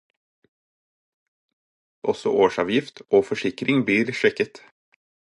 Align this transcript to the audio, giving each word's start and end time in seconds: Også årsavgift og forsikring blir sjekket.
Også 2.13 2.35
årsavgift 2.41 3.05
og 3.17 3.23
forsikring 3.31 3.89
blir 3.91 4.15
sjekket. 4.23 4.69